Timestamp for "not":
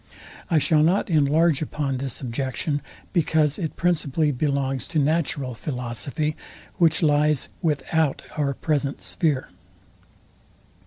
0.81-1.11